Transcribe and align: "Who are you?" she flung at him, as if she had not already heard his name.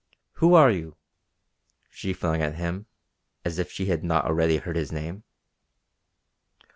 "Who 0.37 0.55
are 0.55 0.71
you?" 0.71 0.95
she 1.91 2.11
flung 2.11 2.41
at 2.41 2.55
him, 2.55 2.87
as 3.45 3.59
if 3.59 3.71
she 3.71 3.85
had 3.85 4.03
not 4.03 4.25
already 4.25 4.57
heard 4.57 4.75
his 4.75 4.91
name. 4.91 5.23